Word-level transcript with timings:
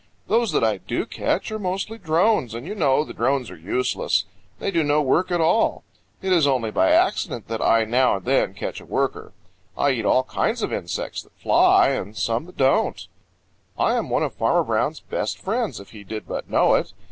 Those 0.25 0.51
that 0.53 0.63
I 0.63 0.77
do 0.77 1.05
catch 1.05 1.51
are 1.51 1.59
mostly 1.59 1.99
drones, 1.99 2.55
and 2.55 2.65
you 2.65 2.73
know 2.73 3.03
the 3.03 3.13
drones 3.13 3.51
are 3.51 3.55
useless. 3.55 4.25
They 4.57 4.71
do 4.71 4.81
no 4.83 4.99
work 4.99 5.29
at 5.29 5.39
all. 5.39 5.83
It 6.23 6.33
is 6.33 6.47
only 6.47 6.71
by 6.71 6.89
accident 6.89 7.47
that 7.49 7.61
I 7.61 7.85
now 7.85 8.15
and 8.15 8.25
then 8.25 8.55
catch 8.55 8.81
a 8.81 8.85
worker. 8.87 9.31
I 9.77 9.91
eat 9.91 10.05
all 10.07 10.23
kinds 10.23 10.63
of 10.63 10.73
insects 10.73 11.21
that 11.21 11.33
fly 11.37 11.89
and 11.89 12.17
some 12.17 12.45
that 12.47 12.57
don't. 12.57 13.05
I'm 13.77 14.09
one 14.09 14.23
of 14.23 14.33
Farmer 14.33 14.63
Brown's 14.63 15.01
best 15.01 15.37
friends, 15.37 15.79
if 15.79 15.91
he 15.91 16.03
did 16.03 16.27
but 16.27 16.49
know 16.49 16.73
it. 16.73 16.93